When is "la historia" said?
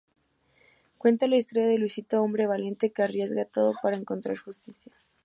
1.27-1.67